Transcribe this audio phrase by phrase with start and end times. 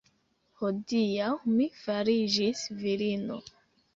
[0.59, 1.27] Hodiaŭ
[1.57, 3.37] mi fariĝis virino!